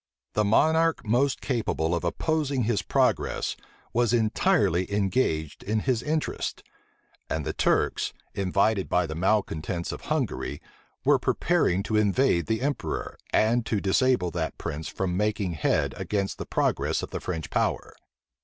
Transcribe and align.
The 0.33 0.43
monarch 0.43 1.05
most 1.05 1.41
capable 1.41 1.93
of 1.93 2.03
opposing 2.03 2.63
his 2.63 2.81
progress 2.81 3.55
was 3.93 4.13
entirely 4.13 4.91
engaged 4.91 5.61
in 5.61 5.81
his 5.81 6.01
interests; 6.01 6.63
and 7.29 7.45
the 7.45 7.53
Turks, 7.53 8.11
invited 8.33 8.89
by 8.89 9.05
the 9.05 9.13
malecontents 9.13 9.91
of 9.91 10.01
Hungary, 10.05 10.59
were 11.05 11.19
preparing 11.19 11.83
to 11.83 11.97
invade 11.97 12.47
the 12.47 12.63
emperor, 12.63 13.15
and 13.31 13.63
to 13.67 13.79
disable 13.79 14.31
that 14.31 14.57
prince 14.57 14.87
from 14.87 15.15
making 15.15 15.51
head 15.53 15.93
against 15.95 16.39
the 16.39 16.47
progress 16.47 17.03
of 17.03 17.11
the 17.11 17.19
French 17.21 17.51
power. 17.51 17.93